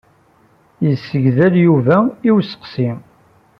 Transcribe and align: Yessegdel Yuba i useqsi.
Yessegdel 0.85 1.53
Yuba 1.65 1.97
i 2.27 2.29
useqsi. 2.37 2.89